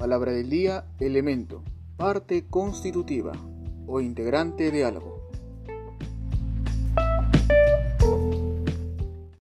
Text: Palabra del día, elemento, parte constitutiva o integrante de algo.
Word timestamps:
Palabra 0.00 0.32
del 0.32 0.48
día, 0.48 0.86
elemento, 0.98 1.62
parte 1.98 2.46
constitutiva 2.48 3.32
o 3.86 4.00
integrante 4.00 4.70
de 4.70 4.86
algo. 4.86 5.19